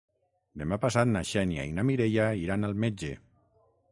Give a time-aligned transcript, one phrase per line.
[0.61, 3.13] Demà passat na Xènia i na Mireia iran al metge.